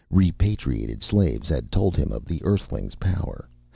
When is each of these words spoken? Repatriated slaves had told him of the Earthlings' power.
Repatriated 0.09 1.03
slaves 1.03 1.47
had 1.47 1.71
told 1.71 1.95
him 1.95 2.11
of 2.11 2.25
the 2.25 2.41
Earthlings' 2.43 2.95
power. 2.95 3.47